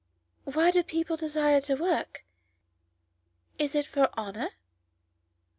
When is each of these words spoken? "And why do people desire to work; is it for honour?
"And 0.47 0.55
why 0.55 0.71
do 0.71 0.81
people 0.81 1.15
desire 1.15 1.61
to 1.61 1.75
work; 1.75 2.23
is 3.59 3.75
it 3.75 3.85
for 3.85 4.09
honour? 4.17 4.49